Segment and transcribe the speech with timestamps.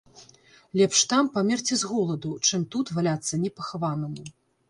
[0.79, 4.21] Лепш там памерці з голаду, чым тут валяцца непахаванаму.